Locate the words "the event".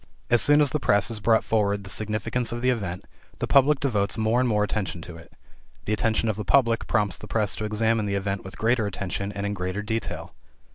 2.63-3.05, 8.07-8.43